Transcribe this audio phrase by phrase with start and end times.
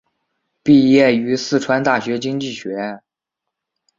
[0.63, 3.03] 毕业于四川大学经济学院。